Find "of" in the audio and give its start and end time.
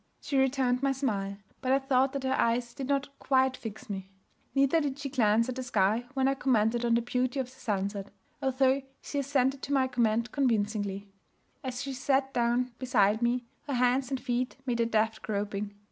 7.39-7.45